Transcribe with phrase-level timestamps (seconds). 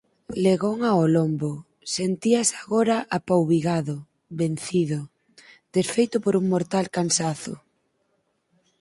[0.45, 1.51] legón ao lombo,
[1.95, 3.95] sentíase agora apouvigado,
[4.41, 4.99] vencido,
[5.75, 7.53] desfeito por un mortal cansazo